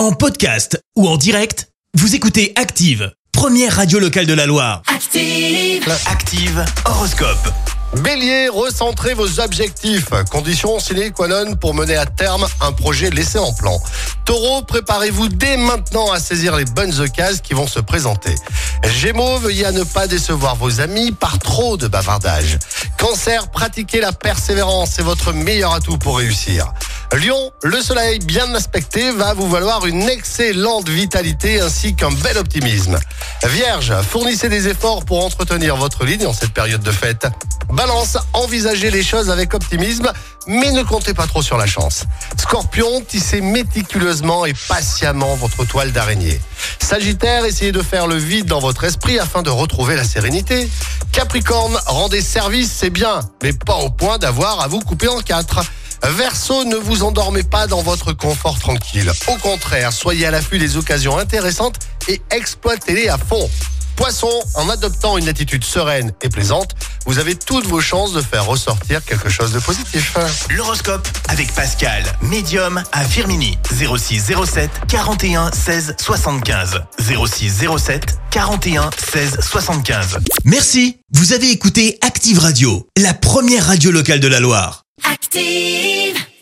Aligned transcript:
En 0.00 0.12
podcast 0.12 0.82
ou 0.96 1.06
en 1.06 1.18
direct, 1.18 1.68
vous 1.92 2.14
écoutez 2.14 2.54
Active, 2.56 3.12
première 3.32 3.76
radio 3.76 3.98
locale 3.98 4.24
de 4.24 4.32
la 4.32 4.46
Loire. 4.46 4.80
Active. 4.86 5.94
Active 6.06 6.64
Horoscope. 6.86 7.52
Bélier, 8.02 8.48
recentrez 8.48 9.12
vos 9.12 9.40
objectifs. 9.40 10.08
Condition 10.30 10.80
sine 10.80 11.12
qua 11.12 11.28
non 11.28 11.54
pour 11.54 11.74
mener 11.74 11.96
à 11.96 12.06
terme 12.06 12.46
un 12.62 12.72
projet 12.72 13.10
laissé 13.10 13.38
en 13.38 13.52
plan. 13.52 13.78
Taureau, 14.24 14.62
préparez-vous 14.62 15.28
dès 15.28 15.58
maintenant 15.58 16.10
à 16.10 16.18
saisir 16.18 16.56
les 16.56 16.64
bonnes 16.64 16.98
occasions 16.98 17.42
qui 17.44 17.52
vont 17.52 17.66
se 17.66 17.80
présenter. 17.80 18.34
Gémeaux, 18.84 19.38
veuillez 19.38 19.66
à 19.66 19.72
ne 19.72 19.82
pas 19.82 20.06
décevoir 20.06 20.56
vos 20.56 20.80
amis 20.80 21.12
par 21.12 21.38
trop 21.40 21.76
de 21.76 21.88
bavardage. 21.88 22.58
Cancer, 22.96 23.50
pratiquez 23.50 24.00
la 24.00 24.12
persévérance, 24.12 24.92
c'est 24.96 25.02
votre 25.02 25.34
meilleur 25.34 25.74
atout 25.74 25.98
pour 25.98 26.16
réussir. 26.16 26.72
Lion, 27.16 27.50
le 27.64 27.82
soleil 27.82 28.20
bien 28.20 28.54
aspecté 28.54 29.10
va 29.10 29.34
vous 29.34 29.48
valoir 29.48 29.84
une 29.84 30.08
excellente 30.08 30.88
vitalité 30.88 31.60
ainsi 31.60 31.94
qu'un 31.96 32.12
bel 32.12 32.38
optimisme. 32.38 32.98
Vierge, 33.46 33.92
fournissez 34.08 34.48
des 34.48 34.68
efforts 34.68 35.04
pour 35.04 35.24
entretenir 35.24 35.76
votre 35.76 36.04
ligne 36.04 36.26
en 36.26 36.32
cette 36.32 36.52
période 36.52 36.82
de 36.82 36.92
fête. 36.92 37.26
Balance, 37.68 38.16
envisagez 38.32 38.92
les 38.92 39.02
choses 39.02 39.28
avec 39.28 39.54
optimisme, 39.54 40.12
mais 40.46 40.70
ne 40.70 40.82
comptez 40.84 41.12
pas 41.12 41.26
trop 41.26 41.42
sur 41.42 41.58
la 41.58 41.66
chance. 41.66 42.04
Scorpion, 42.38 43.02
tissez 43.06 43.40
méticuleusement 43.40 44.46
et 44.46 44.54
patiemment 44.68 45.34
votre 45.34 45.64
toile 45.64 45.90
d'araignée. 45.90 46.40
Sagittaire, 46.80 47.44
essayez 47.44 47.72
de 47.72 47.82
faire 47.82 48.06
le 48.06 48.16
vide 48.16 48.46
dans 48.46 48.60
votre 48.60 48.84
esprit 48.84 49.18
afin 49.18 49.42
de 49.42 49.50
retrouver 49.50 49.96
la 49.96 50.04
sérénité. 50.04 50.70
Capricorne, 51.10 51.76
rendez 51.86 52.22
service, 52.22 52.72
c'est 52.72 52.90
bien, 52.90 53.20
mais 53.42 53.52
pas 53.52 53.76
au 53.76 53.90
point 53.90 54.18
d'avoir 54.18 54.60
à 54.60 54.68
vous 54.68 54.80
couper 54.80 55.08
en 55.08 55.20
quatre. 55.20 55.60
Verseau, 56.02 56.64
ne 56.64 56.76
vous 56.76 57.02
endormez 57.02 57.42
pas 57.42 57.66
dans 57.66 57.82
votre 57.82 58.12
confort 58.12 58.58
tranquille. 58.58 59.10
Au 59.28 59.36
contraire, 59.36 59.92
soyez 59.92 60.26
à 60.26 60.30
l'affût 60.30 60.58
des 60.58 60.76
occasions 60.76 61.18
intéressantes 61.18 61.76
et 62.08 62.20
exploitez-les 62.30 63.08
à 63.08 63.18
fond. 63.18 63.48
Poisson, 63.96 64.30
en 64.54 64.70
adoptant 64.70 65.18
une 65.18 65.28
attitude 65.28 65.62
sereine 65.62 66.12
et 66.22 66.30
plaisante, 66.30 66.74
vous 67.04 67.18
avez 67.18 67.34
toutes 67.34 67.66
vos 67.66 67.82
chances 67.82 68.14
de 68.14 68.22
faire 68.22 68.46
ressortir 68.46 69.04
quelque 69.04 69.28
chose 69.28 69.52
de 69.52 69.58
positif. 69.58 70.16
L'horoscope 70.48 71.06
avec 71.28 71.52
Pascal, 71.52 72.02
médium 72.22 72.82
à 72.92 73.04
Firmini. 73.04 73.58
06 73.70 74.32
07 74.46 74.70
41 74.88 75.52
16 75.52 75.96
75. 76.00 76.80
06 76.98 77.66
07 77.78 78.18
41 78.30 78.90
16 79.12 79.38
75. 79.40 80.18
Merci. 80.44 80.96
Vous 81.12 81.34
avez 81.34 81.50
écouté 81.50 81.98
Active 82.00 82.38
Radio, 82.38 82.88
la 82.96 83.12
première 83.12 83.66
radio 83.66 83.90
locale 83.90 84.20
de 84.20 84.28
la 84.28 84.40
Loire. 84.40 84.84
Active. 85.04 86.19